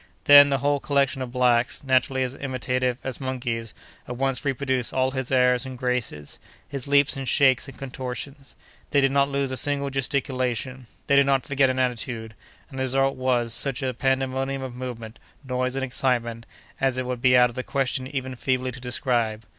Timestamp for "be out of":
17.21-17.55